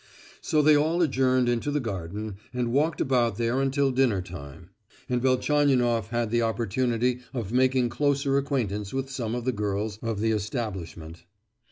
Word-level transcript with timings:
So 0.41 0.63
they 0.63 0.75
all 0.75 1.03
adjourned 1.03 1.47
into 1.47 1.69
the 1.69 1.79
garden, 1.79 2.37
and 2.55 2.73
walked 2.73 2.99
about 2.99 3.37
there 3.37 3.61
until 3.61 3.91
dinner 3.91 4.19
time; 4.19 4.71
and 5.07 5.21
Velchaninoff 5.21 6.07
had 6.07 6.31
the 6.31 6.41
opportunity 6.41 7.19
of 7.35 7.53
making 7.53 7.89
closer 7.89 8.35
acquaintance 8.35 8.95
with 8.95 9.11
some 9.11 9.35
of 9.35 9.45
the 9.45 9.51
girls 9.51 9.99
of 10.01 10.19
the 10.19 10.31
establishment. 10.31 11.25